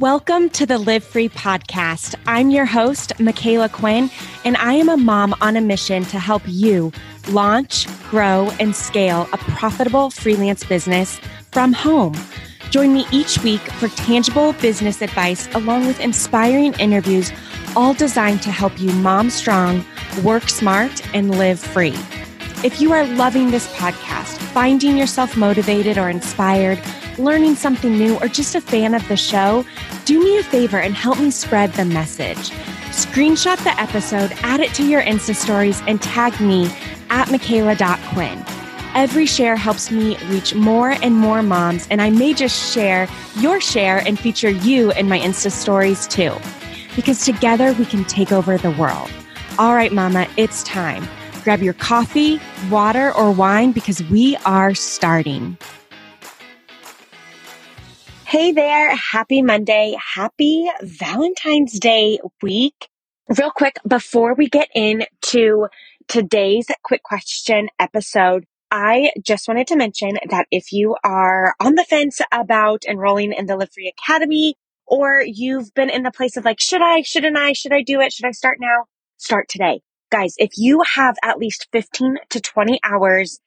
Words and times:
Welcome 0.00 0.50
to 0.50 0.66
the 0.66 0.76
Live 0.76 1.02
Free 1.04 1.30
podcast. 1.30 2.16
I'm 2.26 2.50
your 2.50 2.66
host, 2.66 3.14
Micala 3.16 3.72
Quinn, 3.72 4.10
and 4.44 4.54
I 4.58 4.74
am 4.74 4.90
a 4.90 4.96
mom 4.98 5.34
on 5.40 5.56
a 5.56 5.62
mission 5.62 6.04
to 6.04 6.18
help 6.18 6.42
you 6.44 6.92
launch, 7.30 7.86
grow, 8.10 8.52
and 8.60 8.76
scale 8.76 9.26
a 9.32 9.38
profitable 9.38 10.10
freelance 10.10 10.64
business 10.64 11.18
from 11.50 11.72
home. 11.72 12.14
Join 12.68 12.92
me 12.92 13.06
each 13.10 13.42
week 13.42 13.62
for 13.62 13.88
tangible 13.88 14.52
business 14.54 15.00
advice 15.00 15.48
along 15.54 15.86
with 15.86 15.98
inspiring 15.98 16.74
interviews, 16.74 17.32
all 17.74 17.94
designed 17.94 18.42
to 18.42 18.50
help 18.50 18.78
you 18.78 18.92
mom 18.92 19.30
strong, 19.30 19.82
work 20.22 20.50
smart, 20.50 21.02
and 21.14 21.38
live 21.38 21.58
free. 21.58 21.96
If 22.62 22.82
you 22.82 22.92
are 22.92 23.06
loving 23.06 23.50
this 23.50 23.66
podcast, 23.76 24.36
finding 24.52 24.98
yourself 24.98 25.38
motivated 25.38 25.96
or 25.96 26.10
inspired, 26.10 26.82
learning 27.18 27.54
something 27.54 27.96
new, 27.96 28.16
or 28.18 28.28
just 28.28 28.54
a 28.54 28.60
fan 28.60 28.94
of 28.94 29.06
the 29.08 29.16
show, 29.16 29.64
do 30.06 30.22
me 30.22 30.38
a 30.38 30.42
favor 30.44 30.78
and 30.78 30.94
help 30.94 31.18
me 31.18 31.30
spread 31.32 31.72
the 31.72 31.84
message. 31.84 32.50
Screenshot 32.92 33.62
the 33.64 33.78
episode, 33.78 34.32
add 34.42 34.60
it 34.60 34.72
to 34.74 34.88
your 34.88 35.02
Insta 35.02 35.34
stories, 35.34 35.82
and 35.88 36.00
tag 36.00 36.40
me 36.40 36.66
at 37.10 37.26
Micala.Quinn. 37.28 38.42
Every 38.94 39.26
share 39.26 39.56
helps 39.56 39.90
me 39.90 40.16
reach 40.28 40.54
more 40.54 40.92
and 41.02 41.14
more 41.14 41.42
moms, 41.42 41.88
and 41.90 42.00
I 42.00 42.10
may 42.10 42.32
just 42.32 42.72
share 42.72 43.08
your 43.36 43.60
share 43.60 43.98
and 44.06 44.18
feature 44.18 44.48
you 44.48 44.92
in 44.92 45.08
my 45.08 45.18
Insta 45.18 45.50
stories 45.50 46.06
too. 46.06 46.32
Because 46.94 47.24
together 47.24 47.74
we 47.74 47.84
can 47.84 48.04
take 48.04 48.30
over 48.30 48.56
the 48.56 48.70
world. 48.70 49.10
All 49.58 49.74
right, 49.74 49.92
Mama, 49.92 50.28
it's 50.36 50.62
time. 50.62 51.06
Grab 51.42 51.62
your 51.62 51.74
coffee, 51.74 52.40
water, 52.70 53.12
or 53.12 53.32
wine 53.32 53.72
because 53.72 54.02
we 54.04 54.36
are 54.46 54.72
starting. 54.72 55.58
Hey 58.36 58.52
there. 58.52 58.94
Happy 58.94 59.40
Monday. 59.40 59.96
Happy 60.14 60.68
Valentine's 60.82 61.80
Day 61.80 62.18
week. 62.42 62.90
Real 63.34 63.50
quick, 63.50 63.78
before 63.88 64.34
we 64.34 64.46
get 64.46 64.68
into 64.74 65.68
today's 66.06 66.66
quick 66.82 67.02
question 67.02 67.70
episode, 67.78 68.44
I 68.70 69.12
just 69.22 69.48
wanted 69.48 69.68
to 69.68 69.76
mention 69.76 70.18
that 70.28 70.48
if 70.50 70.70
you 70.70 70.96
are 71.02 71.54
on 71.60 71.76
the 71.76 71.86
fence 71.88 72.20
about 72.30 72.84
enrolling 72.86 73.32
in 73.32 73.46
the 73.46 73.56
Live 73.56 73.72
Free 73.72 73.90
Academy, 73.98 74.54
or 74.86 75.22
you've 75.24 75.72
been 75.72 75.88
in 75.88 76.02
the 76.02 76.12
place 76.12 76.36
of 76.36 76.44
like, 76.44 76.60
should 76.60 76.82
I, 76.82 77.00
shouldn't 77.00 77.38
I, 77.38 77.54
should 77.54 77.72
I 77.72 77.80
do 77.80 78.02
it? 78.02 78.12
Should 78.12 78.26
I 78.26 78.32
start 78.32 78.58
now? 78.60 78.84
Start 79.16 79.48
today. 79.48 79.80
Guys, 80.12 80.34
if 80.36 80.50
you 80.58 80.82
have 80.94 81.16
at 81.24 81.38
least 81.38 81.68
15 81.72 82.18
to 82.28 82.40
20 82.42 82.80
hours 82.84 83.40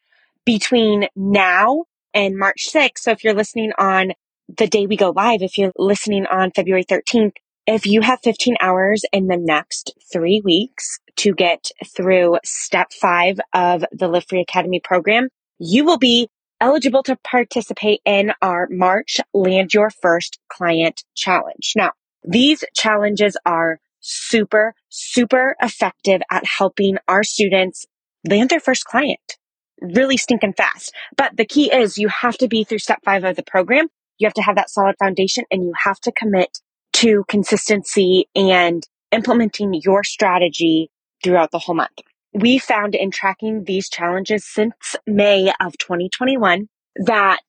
between 0.46 1.10
now 1.16 1.84
and 2.12 2.40
March 2.40 2.70
6th, 2.74 2.98
so 2.98 3.12
if 3.12 3.24
you're 3.24 3.36
listening 3.36 3.72
on 3.78 4.14
the 4.58 4.68
day 4.68 4.88
we 4.88 4.96
go 4.98 5.12
live, 5.12 5.42
if 5.42 5.58
you're 5.58 5.72
listening 5.78 6.26
on 6.26 6.52
February 6.52 6.84
13th, 6.84 7.34
if 7.68 7.86
you 7.86 8.02
have 8.02 8.20
15 8.24 8.56
hours 8.60 9.04
in 9.14 9.28
the 9.28 9.38
next 9.38 9.94
three 10.12 10.42
weeks 10.44 11.00
to 11.18 11.34
get 11.34 11.70
through 11.96 12.40
step 12.44 12.92
five 12.92 13.40
of 13.54 13.86
the 13.92 14.08
Live 14.08 14.26
Free 14.28 14.42
Academy 14.42 14.80
program, 14.84 15.28
you 15.60 15.86
will 15.86 16.00
be 16.00 16.30
eligible 16.60 17.04
to 17.04 17.16
participate 17.18 18.02
in 18.06 18.34
our 18.42 18.68
March 18.72 19.20
Land 19.34 19.74
Your 19.74 19.92
First 20.02 20.40
Client 20.52 21.04
Challenge. 21.16 21.74
Now, 21.76 21.92
these 22.24 22.64
challenges 22.74 23.38
are 23.46 23.80
super, 24.00 24.74
super 24.90 25.56
effective 25.62 26.22
at 26.32 26.46
helping 26.46 26.98
our 27.08 27.24
students 27.24 27.86
land 28.28 28.50
their 28.50 28.60
first 28.60 28.86
client 28.86 29.38
really 29.82 30.18
stinking 30.18 30.52
fast. 30.52 30.94
But 31.16 31.38
the 31.38 31.46
key 31.46 31.72
is 31.72 31.98
you 31.98 32.10
have 32.10 32.38
to 32.40 32.50
be 32.50 32.66
through 32.66 32.80
step 32.80 33.00
five 33.06 33.24
of 33.24 33.38
the 33.38 33.44
program 33.44 33.88
you 34.20 34.28
have 34.28 34.34
to 34.36 34.42
have 34.42 34.58
that 34.58 34.70
solid 34.70 34.96
foundation 35.00 35.46
and 35.50 35.64
you 35.64 35.74
have 35.84 36.00
to 36.02 36.12
commit 36.12 36.60
to 36.94 37.24
consistency 37.28 38.28
and 38.36 38.84
implementing 39.12 39.74
your 39.74 40.04
strategy 40.04 40.92
throughout 41.24 41.52
the 41.52 41.60
whole 41.60 41.76
month. 41.76 41.98
We 42.34 42.60
found 42.60 42.94
in 42.94 43.10
tracking 43.10 43.64
these 43.64 43.90
challenges 43.90 44.46
since 44.46 44.96
May 45.08 45.52
of 45.60 45.78
2021 45.78 46.68
that 47.06 47.40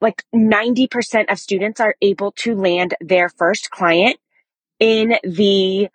like 0.00 0.24
90% 0.34 1.30
of 1.30 1.38
students 1.38 1.80
are 1.80 1.94
able 2.02 2.32
to 2.32 2.54
land 2.54 2.94
their 3.00 3.28
first 3.28 3.70
client 3.70 4.18
in 4.78 5.14
the 5.24 5.88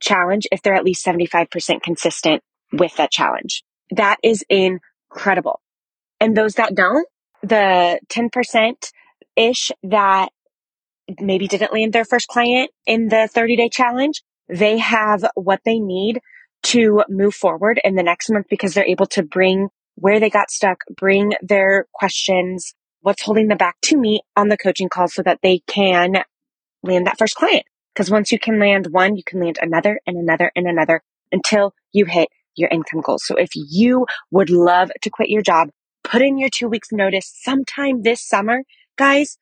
challenge 0.00 0.46
if 0.50 0.62
they're 0.62 0.74
at 0.74 0.84
least 0.84 1.04
75% 1.04 1.82
consistent 1.82 2.42
with 2.72 2.96
that 2.96 3.10
challenge. 3.10 3.62
That 3.90 4.16
is 4.22 4.44
incredible. 4.48 5.60
And 6.18 6.36
those 6.36 6.54
that 6.54 6.74
don't, 6.74 7.06
the 7.42 8.00
10% 8.08 8.92
ish 9.36 9.70
that 9.82 10.30
maybe 11.20 11.48
didn't 11.48 11.72
land 11.72 11.92
their 11.92 12.04
first 12.04 12.28
client 12.28 12.70
in 12.86 13.08
the 13.08 13.28
30 13.32 13.56
day 13.56 13.68
challenge, 13.68 14.22
they 14.48 14.78
have 14.78 15.24
what 15.34 15.60
they 15.64 15.78
need 15.78 16.20
to 16.64 17.02
move 17.08 17.34
forward 17.34 17.80
in 17.82 17.96
the 17.96 18.02
next 18.02 18.30
month 18.30 18.46
because 18.48 18.74
they're 18.74 18.86
able 18.86 19.06
to 19.06 19.22
bring 19.22 19.68
where 19.96 20.20
they 20.20 20.30
got 20.30 20.50
stuck, 20.50 20.78
bring 20.96 21.32
their 21.42 21.86
questions, 21.92 22.74
what's 23.00 23.22
holding 23.22 23.48
them 23.48 23.58
back 23.58 23.76
to 23.82 23.96
me 23.96 24.20
on 24.36 24.48
the 24.48 24.56
coaching 24.56 24.88
call 24.88 25.08
so 25.08 25.22
that 25.22 25.40
they 25.42 25.60
can 25.66 26.22
land 26.82 27.06
that 27.06 27.18
first 27.18 27.34
client. 27.34 27.64
Because 27.94 28.10
once 28.10 28.32
you 28.32 28.38
can 28.38 28.58
land 28.58 28.86
one, 28.90 29.16
you 29.16 29.22
can 29.24 29.40
land 29.40 29.58
another 29.60 30.00
and 30.06 30.16
another 30.16 30.50
and 30.56 30.66
another 30.66 31.02
until 31.30 31.74
you 31.92 32.06
hit 32.06 32.28
your 32.54 32.70
income 32.70 33.00
goals. 33.00 33.24
So 33.26 33.36
if 33.36 33.50
you 33.54 34.06
would 34.30 34.50
love 34.50 34.90
to 35.02 35.10
quit 35.10 35.28
your 35.28 35.42
job, 35.42 35.68
put 36.04 36.22
in 36.22 36.38
your 36.38 36.50
two 36.50 36.68
weeks 36.68 36.88
notice 36.92 37.30
sometime 37.42 38.02
this 38.02 38.26
summer 38.26 38.62
guys, 39.02 39.36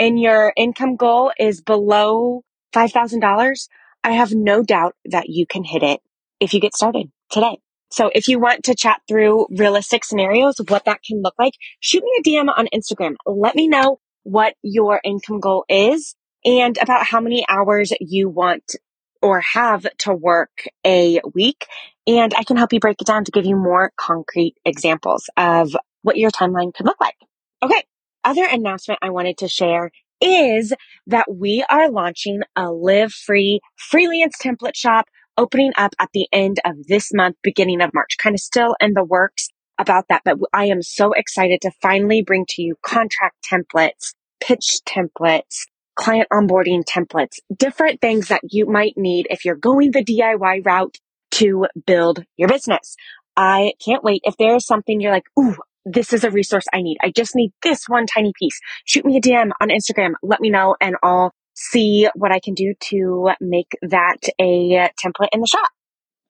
and 0.00 0.20
your 0.20 0.52
income 0.56 0.96
goal 0.96 1.30
is 1.38 1.60
below 1.60 2.42
$5,000, 2.74 3.68
I 4.02 4.10
have 4.10 4.32
no 4.34 4.64
doubt 4.64 4.96
that 5.04 5.28
you 5.28 5.46
can 5.46 5.62
hit 5.62 5.84
it 5.84 6.00
if 6.40 6.52
you 6.52 6.58
get 6.60 6.74
started 6.74 7.06
today. 7.30 7.58
So 7.92 8.10
if 8.12 8.26
you 8.26 8.40
want 8.40 8.64
to 8.64 8.74
chat 8.74 9.00
through 9.06 9.46
realistic 9.50 10.04
scenarios 10.04 10.58
of 10.58 10.70
what 10.70 10.86
that 10.86 11.04
can 11.06 11.22
look 11.22 11.34
like, 11.38 11.52
shoot 11.78 12.02
me 12.02 12.10
a 12.18 12.28
DM 12.28 12.48
on 12.48 12.66
Instagram. 12.74 13.14
Let 13.24 13.54
me 13.54 13.68
know 13.68 14.00
what 14.24 14.54
your 14.62 15.00
income 15.04 15.38
goal 15.38 15.64
is 15.68 16.16
and 16.44 16.76
about 16.82 17.06
how 17.06 17.20
many 17.20 17.44
hours 17.48 17.92
you 18.00 18.28
want 18.28 18.74
or 19.22 19.40
have 19.40 19.86
to 19.98 20.12
work 20.12 20.64
a 20.84 21.20
week. 21.32 21.64
And 22.08 22.34
I 22.36 22.42
can 22.42 22.56
help 22.56 22.72
you 22.72 22.80
break 22.80 23.00
it 23.00 23.06
down 23.06 23.24
to 23.24 23.30
give 23.30 23.46
you 23.46 23.54
more 23.54 23.92
concrete 23.96 24.56
examples 24.64 25.30
of 25.36 25.76
what 26.02 26.16
your 26.16 26.32
timeline 26.32 26.74
could 26.74 26.86
look 26.86 27.00
like. 27.00 27.14
Okay 27.62 27.84
other 28.26 28.44
announcement 28.44 28.98
I 29.02 29.10
wanted 29.10 29.38
to 29.38 29.48
share 29.48 29.90
is 30.20 30.74
that 31.06 31.26
we 31.32 31.64
are 31.70 31.90
launching 31.90 32.40
a 32.56 32.70
live 32.70 33.12
free 33.12 33.60
freelance 33.76 34.36
template 34.42 34.74
shop 34.74 35.06
opening 35.38 35.72
up 35.76 35.94
at 35.98 36.08
the 36.12 36.26
end 36.32 36.58
of 36.64 36.86
this 36.86 37.12
month, 37.12 37.36
beginning 37.42 37.80
of 37.80 37.90
March, 37.94 38.16
kind 38.18 38.34
of 38.34 38.40
still 38.40 38.74
in 38.80 38.94
the 38.94 39.04
works 39.04 39.48
about 39.78 40.06
that. 40.08 40.22
But 40.24 40.38
I 40.52 40.66
am 40.66 40.82
so 40.82 41.12
excited 41.12 41.60
to 41.62 41.70
finally 41.82 42.22
bring 42.22 42.46
to 42.50 42.62
you 42.62 42.76
contract 42.82 43.46
templates, 43.50 44.14
pitch 44.40 44.80
templates, 44.86 45.66
client 45.94 46.28
onboarding 46.32 46.84
templates, 46.84 47.38
different 47.54 48.00
things 48.00 48.28
that 48.28 48.40
you 48.50 48.66
might 48.66 48.94
need 48.96 49.26
if 49.30 49.44
you're 49.44 49.54
going 49.54 49.92
the 49.92 50.04
DIY 50.04 50.64
route 50.64 50.96
to 51.32 51.66
build 51.86 52.24
your 52.36 52.48
business. 52.48 52.96
I 53.36 53.74
can't 53.84 54.02
wait. 54.02 54.22
If 54.24 54.36
there 54.38 54.56
is 54.56 54.66
something 54.66 55.00
you're 55.00 55.12
like, 55.12 55.26
ooh, 55.38 55.56
this 55.86 56.12
is 56.12 56.24
a 56.24 56.30
resource 56.30 56.64
I 56.72 56.82
need. 56.82 56.98
I 57.00 57.10
just 57.10 57.34
need 57.34 57.52
this 57.62 57.84
one 57.88 58.06
tiny 58.06 58.32
piece. 58.38 58.58
Shoot 58.84 59.06
me 59.06 59.16
a 59.16 59.20
DM 59.20 59.50
on 59.62 59.68
Instagram. 59.68 60.14
Let 60.22 60.40
me 60.40 60.50
know 60.50 60.76
and 60.80 60.96
I'll 61.02 61.32
see 61.54 62.08
what 62.14 62.32
I 62.32 62.40
can 62.40 62.54
do 62.54 62.74
to 62.90 63.30
make 63.40 63.70
that 63.80 64.18
a 64.38 64.90
template 65.02 65.28
in 65.32 65.40
the 65.40 65.46
shop. 65.46 65.70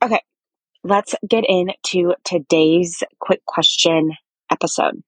Okay. 0.04 0.20
Let's 0.84 1.16
get 1.28 1.44
into 1.48 2.14
today's 2.22 3.02
quick 3.18 3.44
question 3.44 4.12
episode. 4.52 5.02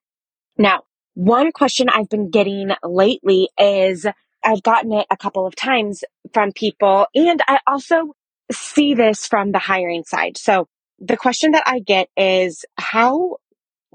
Now, 0.56 0.82
one 1.14 1.52
question 1.52 1.88
I've 1.88 2.08
been 2.08 2.30
getting 2.30 2.70
lately 2.82 3.50
is 3.58 4.06
I've 4.44 4.62
gotten 4.62 4.92
it 4.92 5.06
a 5.10 5.16
couple 5.16 5.46
of 5.46 5.54
times 5.54 6.02
from 6.32 6.52
people 6.52 7.06
and 7.14 7.40
I 7.46 7.60
also 7.66 8.14
see 8.50 8.94
this 8.94 9.26
from 9.26 9.52
the 9.52 9.58
hiring 9.58 10.04
side. 10.04 10.36
So 10.36 10.66
the 10.98 11.16
question 11.16 11.52
that 11.52 11.64
I 11.66 11.80
get 11.80 12.08
is 12.16 12.64
how 12.76 13.36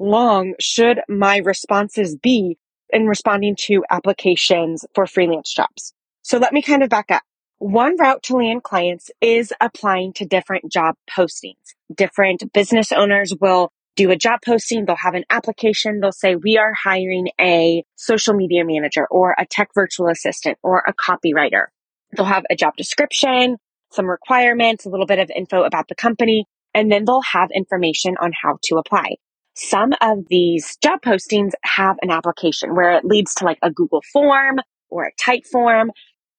long 0.04 0.54
should 0.60 1.00
my 1.08 1.38
responses 1.38 2.16
be 2.16 2.58
in 2.92 3.08
responding 3.08 3.56
to 3.58 3.84
applications 3.90 4.86
for 4.94 5.08
freelance 5.08 5.52
jobs? 5.54 5.94
So 6.22 6.38
let 6.38 6.54
me 6.54 6.62
kind 6.62 6.84
of 6.84 6.90
back 6.90 7.10
up. 7.10 7.24
One 7.60 7.96
route 7.98 8.24
to 8.24 8.36
land 8.36 8.64
clients 8.64 9.10
is 9.22 9.54
applying 9.62 10.14
to 10.14 10.26
different 10.26 10.72
job 10.72 10.96
postings. 11.10 11.54
Different 11.96 12.52
business 12.54 12.92
owners 12.92 13.34
will 13.40 13.72
do 13.96 14.12
a 14.12 14.18
job 14.18 14.40
posting. 14.46 14.86
They'll 14.86 14.96
have 14.98 15.14
an 15.14 15.24
application. 15.30 16.02
They'll 16.02 16.12
say, 16.12 16.36
we 16.36 16.58
are 16.58 16.74
hiring 16.74 17.30
a 17.40 17.84
social 17.96 18.34
media 18.34 18.66
manager 18.66 19.08
or 19.10 19.36
a 19.38 19.46
tech 19.46 19.70
virtual 19.74 20.10
assistant 20.10 20.58
or 20.62 20.84
a 20.86 20.94
copywriter. 20.94 21.68
They'll 22.16 22.26
have 22.26 22.46
a 22.50 22.56
job 22.56 22.76
description, 22.76 23.58
some 23.92 24.08
requirements, 24.08 24.86
a 24.86 24.90
little 24.90 25.06
bit 25.06 25.20
of 25.20 25.32
info 25.34 25.64
about 25.64 25.88
the 25.88 25.96
company, 25.96 26.46
and 26.74 26.92
then 26.92 27.06
they'll 27.06 27.22
have 27.22 27.50
information 27.56 28.16
on 28.20 28.34
how 28.34 28.58
to 28.64 28.78
apply 28.78 29.16
some 29.56 29.94
of 30.02 30.20
these 30.30 30.78
job 30.78 31.02
postings 31.02 31.52
have 31.64 31.98
an 32.02 32.10
application 32.12 32.76
where 32.76 32.94
it 32.94 33.06
leads 33.06 33.36
to 33.36 33.46
like 33.46 33.60
a 33.62 33.72
Google 33.72 34.02
form 34.12 34.60
or 34.90 35.06
a 35.06 35.12
Typeform. 35.22 35.90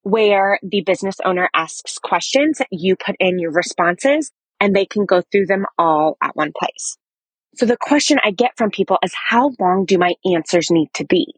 where 0.02 0.58
the 0.62 0.82
business 0.82 1.16
owner 1.24 1.48
asks 1.54 1.98
questions, 1.98 2.60
you 2.70 2.94
put 2.94 3.16
in 3.18 3.38
your 3.38 3.50
responses, 3.52 4.30
and 4.60 4.74
they 4.74 4.84
can 4.84 5.06
go 5.06 5.22
through 5.22 5.46
them 5.46 5.64
all 5.78 6.16
at 6.22 6.36
one 6.36 6.52
place. 6.58 6.96
So 7.56 7.66
the 7.66 7.76
question 7.76 8.18
I 8.22 8.30
get 8.30 8.52
from 8.56 8.70
people 8.70 8.98
is 9.02 9.14
how 9.14 9.52
long 9.60 9.84
do 9.86 9.96
my 9.98 10.14
answers 10.24 10.70
need 10.70 10.88
to 10.94 11.06
be? 11.06 11.34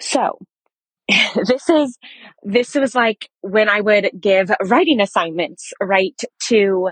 So 0.00 0.38
this 1.08 1.68
is, 1.68 1.98
this 2.42 2.74
was 2.74 2.94
like 2.94 3.28
when 3.42 3.68
I 3.68 3.80
would 3.80 4.10
give 4.18 4.50
writing 4.62 5.00
assignments, 5.00 5.72
right, 5.80 6.18
to, 6.48 6.90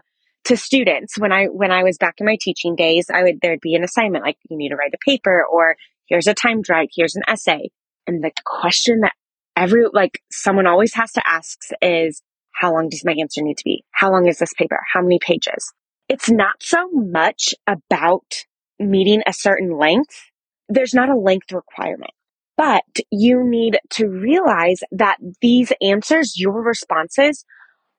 to 0.48 0.56
students 0.56 1.18
when 1.18 1.32
I, 1.32 1.46
when 1.46 1.70
I 1.70 1.82
was 1.82 1.98
back 1.98 2.16
in 2.18 2.26
my 2.26 2.36
teaching 2.40 2.74
days, 2.74 3.06
I 3.12 3.22
would, 3.22 3.40
there'd 3.40 3.60
be 3.60 3.74
an 3.74 3.84
assignment 3.84 4.24
like 4.24 4.36
you 4.48 4.56
need 4.56 4.70
to 4.70 4.76
write 4.76 4.94
a 4.94 4.98
paper 5.04 5.44
or 5.44 5.76
here's 6.06 6.26
a 6.26 6.34
timed 6.34 6.68
write, 6.68 6.90
here's 6.94 7.16
an 7.16 7.22
essay. 7.28 7.70
And 8.06 8.24
the 8.24 8.32
question 8.44 9.00
that 9.00 9.12
every, 9.56 9.84
like 9.92 10.22
someone 10.30 10.66
always 10.66 10.94
has 10.94 11.12
to 11.12 11.26
ask 11.26 11.58
is, 11.82 12.22
how 12.52 12.72
long 12.72 12.88
does 12.88 13.04
my 13.04 13.14
answer 13.20 13.42
need 13.42 13.58
to 13.58 13.64
be? 13.64 13.84
How 13.92 14.10
long 14.10 14.26
is 14.26 14.38
this 14.38 14.54
paper? 14.54 14.80
How 14.92 15.02
many 15.02 15.18
pages? 15.20 15.72
It's 16.08 16.30
not 16.30 16.62
so 16.62 16.88
much 16.90 17.54
about 17.66 18.44
meeting 18.78 19.22
a 19.26 19.32
certain 19.32 19.76
length. 19.76 20.30
There's 20.68 20.94
not 20.94 21.10
a 21.10 21.16
length 21.16 21.52
requirement, 21.52 22.12
but 22.56 22.84
you 23.10 23.44
need 23.44 23.78
to 23.90 24.08
realize 24.08 24.80
that 24.92 25.18
these 25.42 25.72
answers, 25.82 26.40
your 26.40 26.62
responses 26.62 27.44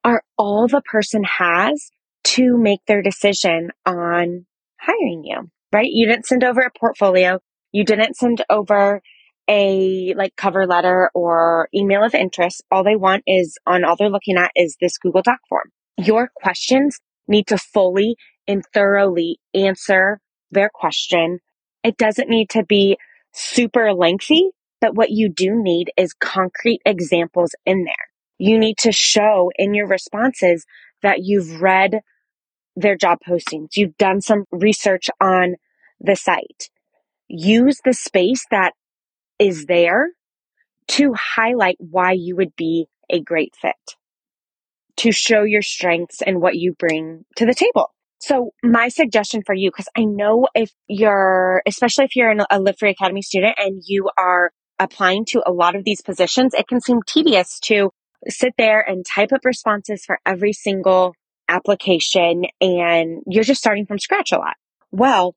are 0.03 0.23
all 0.37 0.67
the 0.67 0.81
person 0.81 1.23
has 1.23 1.91
to 2.35 2.57
make 2.57 2.81
their 2.87 3.01
decision 3.01 3.71
on 3.85 4.45
hiring 4.79 5.23
you, 5.23 5.49
right? 5.71 5.89
You 5.89 6.07
didn't 6.07 6.25
send 6.25 6.43
over 6.43 6.61
a 6.61 6.79
portfolio. 6.79 7.39
You 7.71 7.83
didn't 7.83 8.15
send 8.15 8.43
over 8.49 9.01
a 9.49 10.13
like 10.15 10.35
cover 10.35 10.67
letter 10.67 11.09
or 11.15 11.69
email 11.73 12.03
of 12.03 12.13
interest. 12.13 12.63
All 12.71 12.83
they 12.83 12.95
want 12.95 13.23
is 13.25 13.57
on 13.65 13.83
all 13.83 13.95
they're 13.97 14.09
looking 14.09 14.37
at 14.37 14.51
is 14.55 14.77
this 14.79 14.97
Google 14.97 15.23
Doc 15.23 15.39
form. 15.49 15.71
Your 15.97 16.29
questions 16.35 16.99
need 17.27 17.47
to 17.47 17.57
fully 17.57 18.15
and 18.47 18.63
thoroughly 18.73 19.39
answer 19.53 20.19
their 20.51 20.69
question. 20.73 21.39
It 21.83 21.97
doesn't 21.97 22.29
need 22.29 22.49
to 22.51 22.63
be 22.63 22.97
super 23.33 23.93
lengthy, 23.93 24.49
but 24.81 24.95
what 24.95 25.09
you 25.09 25.29
do 25.29 25.51
need 25.55 25.91
is 25.97 26.13
concrete 26.13 26.81
examples 26.85 27.55
in 27.65 27.85
there. 27.85 27.93
You 28.37 28.57
need 28.57 28.77
to 28.79 28.91
show 28.91 29.51
in 29.57 29.73
your 29.73 29.87
responses 29.87 30.65
that 31.01 31.19
you've 31.23 31.61
read 31.61 32.01
their 32.79 32.95
job 32.95 33.19
postings. 33.27 33.69
You've 33.75 33.97
done 33.97 34.21
some 34.21 34.45
research 34.51 35.09
on 35.21 35.55
the 35.99 36.15
site. 36.15 36.69
Use 37.27 37.79
the 37.83 37.93
space 37.93 38.45
that 38.51 38.73
is 39.37 39.65
there 39.65 40.09
to 40.89 41.13
highlight 41.13 41.77
why 41.79 42.13
you 42.13 42.35
would 42.35 42.55
be 42.55 42.87
a 43.09 43.21
great 43.21 43.53
fit, 43.61 43.95
to 44.97 45.11
show 45.11 45.43
your 45.43 45.61
strengths 45.61 46.21
and 46.21 46.41
what 46.41 46.55
you 46.55 46.73
bring 46.73 47.25
to 47.35 47.45
the 47.45 47.53
table. 47.53 47.93
So 48.19 48.51
my 48.63 48.89
suggestion 48.89 49.43
for 49.45 49.55
you, 49.55 49.69
because 49.69 49.87
I 49.95 50.03
know 50.03 50.47
if 50.53 50.71
you're, 50.87 51.61
especially 51.65 52.05
if 52.05 52.15
you're 52.15 52.35
a 52.49 52.59
Live 52.59 52.77
Free 52.77 52.89
Academy 52.89 53.21
student 53.21 53.55
and 53.57 53.81
you 53.85 54.09
are 54.17 54.51
applying 54.77 55.25
to 55.25 55.41
a 55.45 55.51
lot 55.51 55.75
of 55.75 55.85
these 55.85 56.01
positions, 56.01 56.53
it 56.53 56.67
can 56.67 56.81
seem 56.81 56.99
tedious 57.05 57.59
to 57.61 57.91
sit 58.27 58.53
there 58.57 58.81
and 58.81 59.05
type 59.05 59.31
up 59.31 59.45
responses 59.45 60.03
for 60.05 60.19
every 60.25 60.51
single 60.51 61.13
application 61.49 62.45
and 62.61 63.23
you're 63.27 63.43
just 63.43 63.59
starting 63.59 63.85
from 63.85 63.99
scratch 63.99 64.31
a 64.31 64.37
lot. 64.37 64.55
Well, 64.91 65.35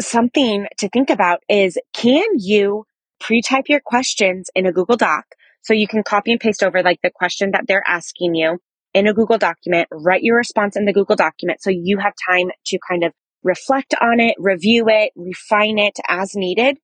something 0.00 0.66
to 0.78 0.88
think 0.88 1.10
about 1.10 1.40
is 1.48 1.78
can 1.92 2.24
you 2.38 2.84
pre-type 3.20 3.64
your 3.68 3.80
questions 3.84 4.50
in 4.54 4.66
a 4.66 4.72
Google 4.72 4.96
Doc 4.96 5.24
so 5.62 5.72
you 5.72 5.88
can 5.88 6.02
copy 6.02 6.32
and 6.32 6.40
paste 6.40 6.62
over 6.62 6.82
like 6.82 7.00
the 7.02 7.10
question 7.10 7.52
that 7.52 7.64
they're 7.66 7.82
asking 7.86 8.34
you 8.34 8.58
in 8.92 9.08
a 9.08 9.14
Google 9.14 9.38
document, 9.38 9.88
write 9.90 10.22
your 10.22 10.36
response 10.36 10.76
in 10.76 10.84
the 10.84 10.92
Google 10.92 11.16
document 11.16 11.60
so 11.60 11.70
you 11.70 11.98
have 11.98 12.12
time 12.30 12.50
to 12.66 12.78
kind 12.88 13.02
of 13.02 13.12
reflect 13.42 13.94
on 14.00 14.20
it, 14.20 14.36
review 14.38 14.86
it, 14.88 15.12
refine 15.16 15.78
it 15.78 15.98
as 16.08 16.34
needed. 16.34 16.78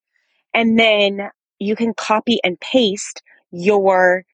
And 0.53 0.79
then 0.79 1.31
you 1.59 1.77
can 1.77 1.95
copy 1.95 2.39
and 2.43 2.59
paste 2.61 3.23
your 3.53 4.25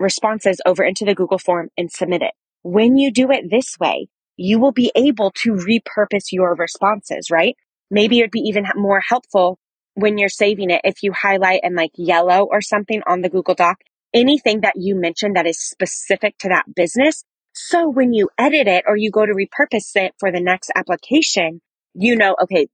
responses 0.00 0.60
over 0.66 0.82
into 0.82 1.04
the 1.04 1.14
Google 1.14 1.38
form 1.38 1.68
and 1.76 1.90
submit 1.90 2.22
it. 2.22 2.32
When 2.68 2.96
you 2.96 3.12
do 3.12 3.30
it 3.30 3.48
this 3.48 3.76
way, 3.78 4.08
you 4.36 4.58
will 4.58 4.72
be 4.72 4.90
able 4.96 5.30
to 5.42 5.52
repurpose 5.52 6.32
your 6.32 6.54
responses, 6.56 7.30
right? 7.30 7.54
Maybe 7.90 8.18
it'd 8.18 8.32
be 8.32 8.40
even 8.40 8.64
more 8.74 9.00
helpful 9.00 9.58
when 9.94 10.18
you're 10.18 10.28
saving 10.28 10.70
it 10.70 10.80
if 10.82 11.02
you 11.02 11.12
highlight 11.12 11.60
and 11.62 11.76
like 11.76 11.92
yellow 11.94 12.44
or 12.50 12.60
something 12.60 13.02
on 13.06 13.22
the 13.22 13.30
Google 13.30 13.54
Doc 13.54 13.78
anything 14.12 14.62
that 14.62 14.74
you 14.76 14.98
mentioned 14.98 15.36
that 15.36 15.46
is 15.46 15.60
specific 15.60 16.38
to 16.38 16.48
that 16.48 16.64
business. 16.74 17.22
So 17.52 17.88
when 17.88 18.12
you 18.12 18.30
edit 18.38 18.66
it 18.66 18.84
or 18.86 18.96
you 18.96 19.10
go 19.10 19.24
to 19.24 19.32
repurpose 19.32 19.94
it 19.94 20.12
for 20.18 20.32
the 20.32 20.40
next 20.40 20.70
application, 20.74 21.60
you 21.94 22.16
know, 22.16 22.34
okay, 22.42 22.66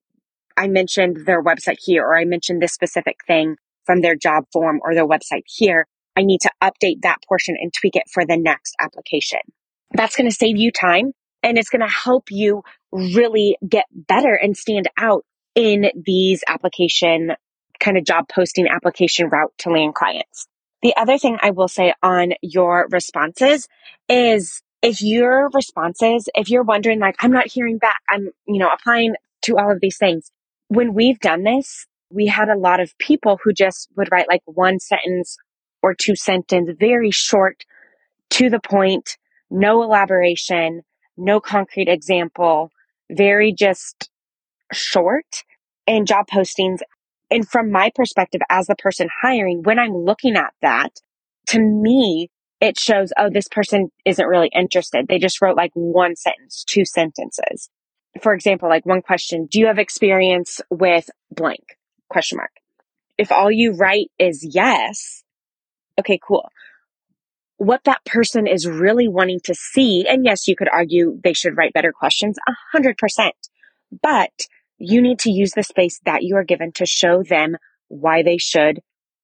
I 0.57 0.69
mentioned 0.69 1.27
their 1.27 1.43
website 1.43 1.79
here, 1.81 2.05
or 2.05 2.17
I 2.17 2.25
mentioned 2.25 2.63
this 2.63 2.73
specific 2.73 3.17
thing 3.27 3.57
from 3.85 4.01
their 4.01 4.17
job 4.17 4.45
form 4.53 4.81
or 4.83 4.95
their 4.95 5.07
website 5.07 5.45
here. 5.47 5.87
I 6.17 6.23
need 6.23 6.41
to 6.43 6.51
update 6.63 7.03
that 7.03 7.19
portion 7.29 7.57
and 7.61 7.73
tweak 7.73 7.97
it 7.97 8.05
for 8.13 8.25
the 8.25 8.37
next 8.37 8.75
application. 8.81 9.41
That's 9.95 10.17
going 10.17 10.29
to 10.29 10.35
save 10.35 10.57
you 10.57 10.73
time 10.73 11.13
and 11.43 11.59
it's 11.59 11.71
going 11.71 11.81
to 11.81 11.93
help 11.93 12.31
you 12.31 12.63
really 12.93 13.57
get 13.67 13.87
better 13.93 14.35
and 14.35 14.57
stand 14.57 14.89
out 14.97 15.25
in 15.55 15.91
these 15.95 16.43
application 16.47 17.33
kind 17.81 17.99
of 17.99 18.05
job 18.05 18.27
posting 18.29 18.69
application 18.69 19.29
route 19.29 19.53
to 19.59 19.71
land 19.71 19.95
clients. 19.95 20.47
The 20.83 20.95
other 20.97 21.19
thing 21.19 21.39
I 21.41 21.51
will 21.51 21.69
say 21.69 21.95
on 22.03 22.33
your 22.43 22.89
responses 22.91 23.69
is 24.09 24.63
if 24.83 25.01
your 25.03 25.49
responses, 25.53 26.29
if 26.35 26.51
you're 26.51 26.65
wondering 26.65 26.99
like, 26.99 27.17
I'm 27.21 27.33
not 27.33 27.47
hearing 27.47 27.79
back, 27.79 28.01
I'm, 28.09 28.31
you 28.47 28.59
know, 28.59 28.71
applying 28.73 29.15
to 29.43 29.57
all 29.57 29.71
of 29.71 29.81
these 29.81 29.97
things. 29.99 30.31
When 30.69 30.95
we've 30.95 31.21
done 31.21 31.45
this, 31.45 31.87
we 32.11 32.27
had 32.27 32.49
a 32.49 32.59
lot 32.59 32.81
of 32.81 32.97
people 32.99 33.39
who 33.43 33.53
just 33.53 33.89
would 33.97 34.09
write 34.11 34.29
like 34.29 34.43
one 34.45 34.79
sentence 34.81 35.37
or 35.83 35.95
two 35.95 36.17
sentence, 36.17 36.71
very 36.79 37.11
short, 37.11 37.65
to 38.31 38.51
the 38.51 38.61
point, 38.61 39.19
no 39.53 39.83
elaboration, 39.83 40.83
no 41.17 41.41
concrete 41.41 41.89
example, 41.89 42.71
very 43.11 43.53
just 43.53 44.11
short 44.73 45.45
in 45.87 46.07
job 46.07 46.27
postings 46.27 46.79
and 47.33 47.49
from 47.49 47.71
my 47.71 47.91
perspective 47.95 48.43
as 48.51 48.67
the 48.67 48.77
person 48.77 49.09
hiring, 49.23 49.63
when 49.63 49.79
I'm 49.79 49.97
looking 49.97 50.37
at 50.37 50.53
that, 50.61 50.91
to 51.49 51.59
me, 51.59 52.29
it 52.61 52.79
shows, 52.79 53.11
oh, 53.19 53.31
this 53.31 53.49
person 53.49 53.91
isn't 54.05 54.27
really 54.27 54.51
interested. 54.55 55.09
They 55.09 55.19
just 55.19 55.41
wrote 55.41 55.57
like 55.57 55.73
one 55.75 56.15
sentence, 56.15 56.63
two 56.63 56.85
sentences. 56.85 57.71
For 58.21 58.35
example, 58.35 58.69
like 58.69 58.85
one 58.85 59.01
question, 59.01 59.49
do 59.51 59.59
you 59.59 59.67
have 59.67 59.79
experience 59.79 60.61
with 60.71 61.09
blank? 61.35 61.79
Question 62.11 62.37
mark. 62.37 62.53
If 63.17 63.33
all 63.33 63.51
you 63.51 63.73
write 63.73 64.11
is 64.19 64.47
yes, 64.55 65.25
okay, 65.99 66.19
cool. 66.23 66.51
What 67.57 67.85
that 67.85 68.05
person 68.05 68.47
is 68.47 68.67
really 68.67 69.09
wanting 69.09 69.41
to 69.45 69.55
see, 69.55 70.07
and 70.09 70.25
yes, 70.25 70.49
you 70.49 70.57
could 70.57 70.69
argue 70.73 71.21
they 71.23 71.33
should 71.33 71.57
write 71.57 71.73
better 71.73 71.93
questions, 71.93 72.37
a 72.49 72.53
hundred 72.73 72.99
percent. 72.99 73.35
But 74.03 74.33
you 74.79 75.01
need 75.01 75.21
to 75.21 75.31
use 75.31 75.53
the 75.53 75.63
space 75.63 76.01
that 76.05 76.23
you 76.23 76.37
are 76.37 76.45
given 76.45 76.73
to 76.73 76.87
show 76.87 77.23
them 77.23 77.57
why 77.89 78.23
they 78.23 78.39
should 78.39 78.81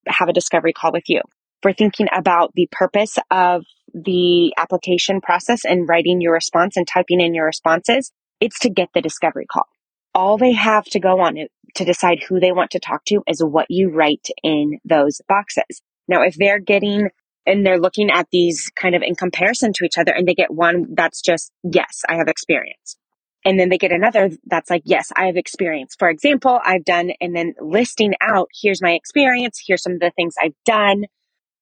have 0.06 0.28
a 0.28 0.32
discovery 0.32 0.72
call 0.72 0.92
with 0.92 1.08
you. 1.08 1.20
For 1.62 1.72
thinking 1.72 2.06
about 2.14 2.52
the 2.54 2.68
purpose 2.70 3.18
of 3.30 3.64
the 3.92 4.54
application 4.56 5.20
process 5.20 5.64
and 5.64 5.88
writing 5.88 6.20
your 6.20 6.32
response 6.32 6.76
and 6.76 6.86
typing 6.86 7.20
in 7.20 7.34
your 7.34 7.46
responses, 7.46 8.12
it's 8.40 8.60
to 8.60 8.70
get 8.70 8.90
the 8.94 9.00
discovery 9.00 9.46
call. 9.50 9.66
All 10.14 10.38
they 10.38 10.52
have 10.52 10.84
to 10.86 11.00
go 11.00 11.20
on 11.20 11.36
to 11.74 11.84
decide 11.84 12.22
who 12.22 12.38
they 12.38 12.52
want 12.52 12.70
to 12.72 12.80
talk 12.80 13.04
to 13.06 13.22
is 13.26 13.42
what 13.42 13.66
you 13.68 13.90
write 13.90 14.28
in 14.42 14.78
those 14.84 15.20
boxes. 15.28 15.82
Now, 16.06 16.22
if 16.22 16.36
they're 16.36 16.60
getting 16.60 17.10
and 17.48 17.66
they're 17.66 17.80
looking 17.80 18.10
at 18.10 18.28
these 18.30 18.70
kind 18.80 18.94
of 18.94 19.02
in 19.02 19.14
comparison 19.14 19.72
to 19.72 19.84
each 19.84 19.98
other 19.98 20.12
and 20.12 20.28
they 20.28 20.34
get 20.34 20.52
one 20.52 20.94
that's 20.94 21.22
just, 21.22 21.50
yes, 21.64 22.02
I 22.08 22.16
have 22.16 22.28
experience. 22.28 22.96
And 23.44 23.58
then 23.58 23.70
they 23.70 23.78
get 23.78 23.92
another 23.92 24.30
that's 24.46 24.68
like, 24.68 24.82
yes, 24.84 25.10
I 25.16 25.26
have 25.26 25.36
experience. 25.36 25.96
For 25.98 26.10
example, 26.10 26.60
I've 26.62 26.84
done, 26.84 27.12
and 27.20 27.34
then 27.34 27.54
listing 27.60 28.12
out, 28.20 28.48
here's 28.60 28.82
my 28.82 28.92
experience. 28.92 29.62
Here's 29.66 29.82
some 29.82 29.94
of 29.94 30.00
the 30.00 30.12
things 30.14 30.34
I've 30.40 30.56
done. 30.66 31.04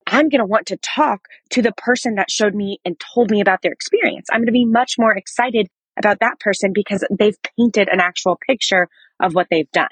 I'm 0.07 0.29
going 0.29 0.41
to 0.41 0.47
want 0.47 0.67
to 0.69 0.79
talk 0.79 1.21
to 1.51 1.63
the 1.63 1.73
person 1.73 2.17
that 2.17 2.31
showed 2.31 2.55
me 2.55 2.79
and 2.85 3.01
told 3.15 3.31
me 3.31 3.41
about 3.41 3.63
their 3.63 3.73
experience. 3.73 4.27
I'm 4.33 4.41
going 4.41 4.47
to 4.47 4.53
be 4.53 4.65
much 4.65 4.95
more 4.99 5.15
excited 5.17 5.69
about 5.99 6.21
that 6.21 6.41
person 6.41 6.73
because 6.75 7.05
they've 7.17 7.37
painted 7.57 7.89
an 7.89 8.01
actual 8.01 8.39
picture 8.47 8.89
of 9.21 9.35
what 9.35 9.49
they've 9.51 9.71
done. 9.71 9.89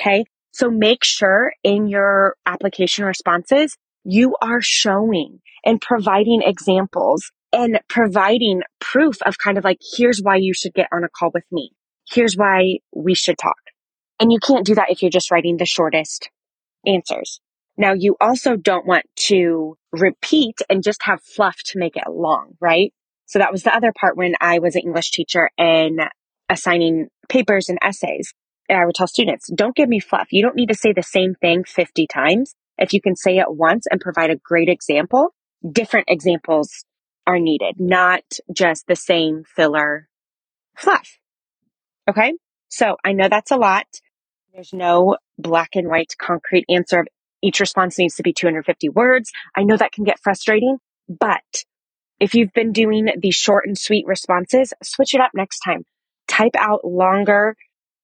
Okay. 0.00 0.24
So 0.52 0.70
make 0.70 1.02
sure 1.02 1.52
in 1.64 1.88
your 1.88 2.36
application 2.46 3.04
responses, 3.04 3.76
you 4.04 4.36
are 4.40 4.60
showing 4.60 5.40
and 5.64 5.80
providing 5.80 6.42
examples 6.42 7.30
and 7.52 7.80
providing 7.88 8.62
proof 8.80 9.22
of 9.22 9.38
kind 9.38 9.58
of 9.58 9.64
like, 9.64 9.78
here's 9.96 10.20
why 10.20 10.36
you 10.36 10.52
should 10.52 10.74
get 10.74 10.88
on 10.92 11.04
a 11.04 11.08
call 11.08 11.30
with 11.32 11.44
me. 11.50 11.70
Here's 12.10 12.36
why 12.36 12.78
we 12.94 13.14
should 13.14 13.38
talk. 13.38 13.56
And 14.20 14.32
you 14.32 14.38
can't 14.38 14.66
do 14.66 14.74
that 14.74 14.90
if 14.90 15.02
you're 15.02 15.10
just 15.10 15.30
writing 15.30 15.56
the 15.56 15.64
shortest 15.64 16.30
answers. 16.86 17.40
Now, 17.76 17.92
you 17.92 18.16
also 18.20 18.56
don't 18.56 18.86
want 18.86 19.04
to 19.16 19.76
repeat 19.92 20.60
and 20.68 20.82
just 20.82 21.02
have 21.04 21.22
fluff 21.22 21.56
to 21.64 21.78
make 21.78 21.96
it 21.96 22.08
long, 22.08 22.54
right? 22.60 22.92
So 23.26 23.38
that 23.38 23.52
was 23.52 23.62
the 23.62 23.74
other 23.74 23.92
part 23.98 24.16
when 24.16 24.34
I 24.40 24.58
was 24.58 24.76
an 24.76 24.82
English 24.82 25.10
teacher 25.10 25.50
and 25.58 26.00
assigning 26.48 27.08
papers 27.28 27.68
and 27.68 27.78
essays. 27.82 28.32
I 28.70 28.84
would 28.84 28.94
tell 28.94 29.06
students, 29.06 29.50
don't 29.54 29.74
give 29.74 29.88
me 29.88 30.00
fluff. 30.00 30.28
You 30.30 30.42
don't 30.42 30.56
need 30.56 30.68
to 30.68 30.74
say 30.74 30.92
the 30.92 31.02
same 31.02 31.34
thing 31.34 31.64
50 31.64 32.06
times. 32.06 32.54
If 32.78 32.92
you 32.92 33.00
can 33.00 33.16
say 33.16 33.38
it 33.38 33.46
once 33.48 33.86
and 33.90 34.00
provide 34.00 34.30
a 34.30 34.36
great 34.36 34.68
example, 34.68 35.34
different 35.68 36.06
examples 36.08 36.84
are 37.26 37.38
needed, 37.38 37.76
not 37.78 38.24
just 38.52 38.86
the 38.86 38.96
same 38.96 39.44
filler 39.44 40.08
fluff. 40.76 41.18
Okay. 42.08 42.34
So 42.68 42.96
I 43.04 43.12
know 43.12 43.28
that's 43.28 43.50
a 43.50 43.56
lot. 43.56 43.86
There's 44.52 44.72
no 44.72 45.16
black 45.38 45.70
and 45.74 45.88
white 45.88 46.14
concrete 46.18 46.66
answer. 46.68 47.04
Each 47.42 47.60
response 47.60 47.98
needs 47.98 48.16
to 48.16 48.22
be 48.22 48.32
250 48.32 48.88
words. 48.90 49.30
I 49.56 49.64
know 49.64 49.76
that 49.76 49.92
can 49.92 50.04
get 50.04 50.20
frustrating, 50.22 50.78
but 51.08 51.64
if 52.20 52.34
you've 52.34 52.52
been 52.52 52.72
doing 52.72 53.08
these 53.20 53.34
short 53.34 53.66
and 53.66 53.76
sweet 53.76 54.06
responses, 54.06 54.72
switch 54.82 55.14
it 55.14 55.20
up 55.20 55.32
next 55.34 55.60
time. 55.60 55.84
Type 56.28 56.56
out 56.56 56.84
longer, 56.84 57.56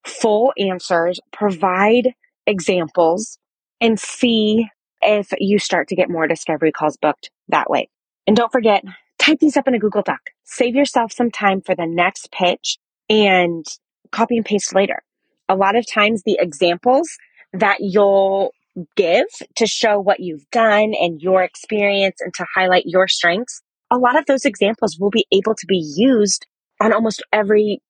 full 0.05 0.53
answers, 0.59 1.21
provide 1.33 2.15
examples, 2.47 3.39
and 3.81 3.99
see 3.99 4.69
if 5.03 5.33
you 5.39 5.59
start 5.59 5.89
to 5.89 5.97
get 5.97 6.11
more 6.11 6.27
discovery 6.27 6.73
calls 6.73 6.97
booked 6.97 7.31
that 7.49 7.71
way. 7.71 7.89
And 8.27 8.37
don't 8.37 8.53
forget, 8.53 8.85
type 9.19 9.39
these 9.41 9.57
up 9.57 9.67
in 9.67 9.75
a 9.75 9.79
Google 9.79 10.03
Doc. 10.03 10.21
Save 10.45 10.75
yourself 10.75 11.13
some 11.13 11.31
time 11.31 11.61
for 11.61 11.75
the 11.75 11.87
next 11.87 12.31
pitch 12.33 12.79
and 13.09 13.65
copy 14.13 14.37
and 14.37 14.45
paste 14.45 14.75
later. 14.75 15.03
A 15.49 15.57
lot 15.57 15.77
of 15.77 15.87
times 15.87 16.23
the 16.23 16.39
examples 16.41 17.09
that 17.53 17.79
you'll 17.81 18.53
give 18.97 19.27
to 19.57 19.67
show 19.67 19.99
what 19.99 20.21
you've 20.21 20.49
done 20.51 20.95
and 20.95 21.21
your 21.21 21.43
experience 21.43 22.21
and 22.21 22.33
to 22.35 22.47
highlight 22.55 22.85
your 22.87 23.09
strengths, 23.09 23.63
a 23.91 23.99
lot 23.99 24.19
of 24.19 24.27
those 24.27 24.45
examples 24.45 24.99
will 24.99 25.11
be 25.11 25.27
able 25.33 25.55
to 25.55 25.67
be 25.67 25.93
used 25.97 26.47
on 26.81 26.93
almost 26.93 27.23
every 27.33 27.83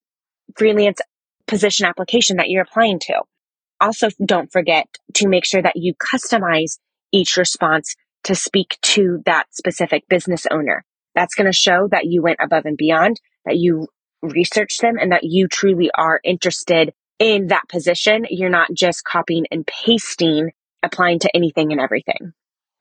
freelance 0.57 1.01
position 1.47 1.87
application 1.87 2.39
that 2.39 2.49
you're 2.49 2.63
applying 2.63 2.99
to. 3.01 3.21
Also, 3.81 4.09
don't 4.25 4.53
forget 4.53 4.87
to 5.15 5.29
make 5.29 5.45
sure 5.45 5.63
that 5.63 5.77
you 5.77 5.95
customize 5.95 6.79
each 7.13 7.37
response 7.37 7.95
to 8.25 8.35
speak 8.35 8.79
to 8.83 9.23
that 9.25 9.47
specific 9.53 10.07
business 10.09 10.47
owner. 10.51 10.85
That's 11.15 11.35
going 11.35 11.51
to 11.51 11.57
show 11.57 11.89
that 11.91 12.05
you 12.05 12.23
went 12.23 12.39
above 12.41 12.67
and 12.67 12.77
beyond, 12.77 13.21
that 13.47 13.57
you 13.57 13.89
researched 14.23 14.81
them 14.83 14.97
and 15.01 15.13
that 15.13 15.25
you 15.25 15.49
truly 15.49 15.91
are 15.95 16.21
interested 16.23 16.93
in 17.19 17.49
that 17.49 17.69
position. 17.69 18.27
You're 18.29 18.51
not 18.51 18.69
just 18.75 19.05
copying 19.05 19.47
and 19.51 19.67
pasting, 19.67 20.51
applying 20.83 21.19
to 21.21 21.35
anything 21.35 21.73
and 21.73 21.81
everything. 21.81 22.33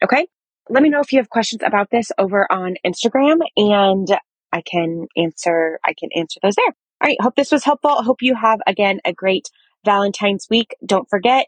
Okay. 0.03 0.27
Let 0.69 0.83
me 0.83 0.89
know 0.89 0.99
if 0.99 1.11
you 1.11 1.19
have 1.19 1.29
questions 1.29 1.63
about 1.65 1.89
this 1.89 2.11
over 2.17 2.45
on 2.51 2.75
Instagram 2.85 3.39
and 3.57 4.07
I 4.51 4.61
can 4.61 5.07
answer, 5.17 5.79
I 5.85 5.93
can 5.97 6.09
answer 6.15 6.39
those 6.43 6.55
there. 6.55 6.75
All 7.01 7.07
right. 7.07 7.17
Hope 7.21 7.35
this 7.35 7.51
was 7.51 7.63
helpful. 7.63 8.03
Hope 8.03 8.21
you 8.21 8.35
have 8.35 8.59
again 8.67 8.99
a 9.05 9.13
great 9.13 9.49
Valentine's 9.85 10.47
week. 10.49 10.75
Don't 10.85 11.09
forget, 11.09 11.47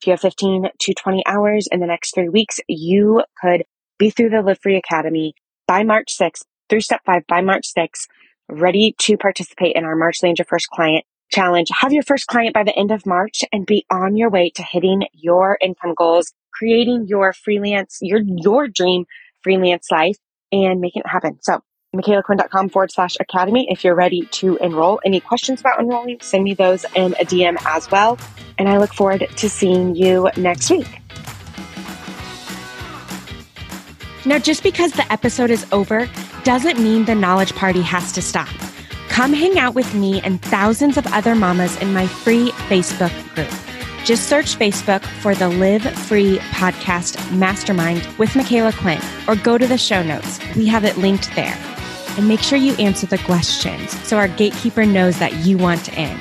if 0.00 0.06
you 0.06 0.12
have 0.12 0.20
15 0.20 0.68
to 0.78 0.94
20 0.94 1.22
hours 1.26 1.68
in 1.70 1.80
the 1.80 1.86
next 1.86 2.14
three 2.14 2.28
weeks, 2.28 2.60
you 2.68 3.22
could 3.40 3.64
be 3.98 4.10
through 4.10 4.30
the 4.30 4.42
Live 4.42 4.60
Free 4.60 4.76
Academy 4.76 5.34
by 5.66 5.82
March 5.82 6.16
6th, 6.18 6.44
through 6.68 6.80
step 6.80 7.00
five 7.04 7.22
by 7.26 7.40
March 7.40 7.72
6th, 7.76 8.06
ready 8.48 8.94
to 9.00 9.16
participate 9.16 9.76
in 9.76 9.84
our 9.84 9.96
March 9.96 10.22
Land 10.22 10.38
Your 10.38 10.46
First 10.46 10.68
Client 10.68 11.04
challenge. 11.30 11.68
Have 11.80 11.92
your 11.92 12.02
first 12.02 12.26
client 12.26 12.54
by 12.54 12.64
the 12.64 12.76
end 12.76 12.90
of 12.90 13.06
March 13.06 13.44
and 13.52 13.66
be 13.66 13.84
on 13.90 14.16
your 14.16 14.30
way 14.30 14.50
to 14.54 14.62
hitting 14.62 15.02
your 15.12 15.58
income 15.60 15.94
goals, 15.96 16.32
creating 16.52 17.06
your 17.06 17.32
freelance, 17.32 17.98
your, 18.00 18.20
your 18.24 18.68
dream 18.68 19.04
freelance 19.42 19.90
life 19.90 20.16
and 20.52 20.80
making 20.80 21.02
it 21.04 21.08
happen. 21.08 21.38
So 21.42 21.60
micalaquinn.com 21.94 22.68
forward 22.68 22.92
slash 22.92 23.16
academy 23.20 23.66
if 23.70 23.84
you're 23.84 23.94
ready 23.94 24.22
to 24.32 24.56
enroll. 24.58 25.00
Any 25.04 25.20
questions 25.20 25.60
about 25.60 25.80
enrolling, 25.80 26.18
send 26.20 26.44
me 26.44 26.54
those 26.54 26.84
in 26.94 27.14
a 27.14 27.24
DM 27.24 27.56
as 27.66 27.90
well. 27.90 28.18
And 28.58 28.68
I 28.68 28.78
look 28.78 28.92
forward 28.92 29.26
to 29.36 29.48
seeing 29.48 29.94
you 29.94 30.30
next 30.36 30.70
week. 30.70 31.00
Now, 34.26 34.38
just 34.38 34.62
because 34.62 34.92
the 34.92 35.10
episode 35.10 35.50
is 35.50 35.64
over 35.72 36.08
doesn't 36.44 36.78
mean 36.78 37.06
the 37.06 37.14
knowledge 37.14 37.54
party 37.54 37.80
has 37.82 38.12
to 38.12 38.22
stop. 38.22 38.48
Come 39.08 39.32
hang 39.32 39.58
out 39.58 39.74
with 39.74 39.94
me 39.94 40.20
and 40.20 40.40
thousands 40.42 40.96
of 40.98 41.06
other 41.08 41.34
mamas 41.34 41.80
in 41.80 41.94
my 41.94 42.06
free 42.06 42.50
Facebook 42.68 43.12
group. 43.34 43.48
Just 44.04 44.28
search 44.28 44.56
Facebook 44.56 45.02
for 45.22 45.34
the 45.34 45.48
Live 45.48 45.82
Free 45.82 46.38
Podcast 46.50 47.36
Mastermind 47.36 48.06
with 48.18 48.30
Micala 48.30 48.74
Quinn 48.76 49.00
or 49.26 49.36
go 49.42 49.58
to 49.58 49.66
the 49.66 49.78
show 49.78 50.02
notes. 50.02 50.38
We 50.56 50.66
have 50.66 50.84
it 50.84 50.96
linked 50.96 51.34
there. 51.34 51.56
And 52.18 52.26
make 52.26 52.40
sure 52.40 52.58
you 52.58 52.74
answer 52.74 53.06
the 53.06 53.18
questions 53.18 53.92
so 54.06 54.16
our 54.16 54.26
gatekeeper 54.26 54.84
knows 54.84 55.20
that 55.20 55.32
you 55.46 55.56
want 55.56 55.88
in. 55.96 56.18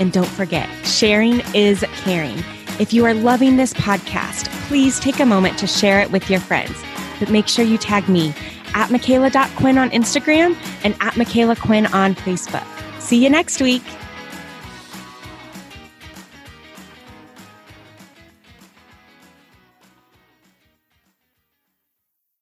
And 0.00 0.10
don't 0.10 0.26
forget, 0.26 0.68
sharing 0.86 1.42
is 1.54 1.84
caring. 1.98 2.38
If 2.80 2.94
you 2.94 3.04
are 3.04 3.12
loving 3.12 3.58
this 3.58 3.74
podcast, 3.74 4.48
please 4.68 4.98
take 4.98 5.20
a 5.20 5.26
moment 5.26 5.58
to 5.58 5.66
share 5.66 6.00
it 6.00 6.10
with 6.10 6.30
your 6.30 6.40
friends. 6.40 6.82
But 7.20 7.30
make 7.30 7.46
sure 7.46 7.62
you 7.64 7.76
tag 7.76 8.08
me 8.08 8.30
at 8.74 8.88
Micala.Quinn 8.88 9.76
on 9.76 9.90
Instagram 9.90 10.56
and 10.82 10.94
at 11.00 11.12
Micala 11.14 11.60
Quinn 11.60 11.86
on 11.86 12.14
Facebook. 12.14 12.66
See 13.00 13.22
you 13.22 13.28
next 13.28 13.60
week. 13.60 13.82